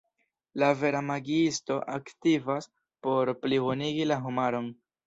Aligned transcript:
La 0.61 0.69
vera 0.79 1.01
magiisto 1.09 1.77
aktivas 1.99 2.71
por 3.07 3.35
plibonigi 3.45 4.13
la 4.15 4.21
homaron. 4.27 4.77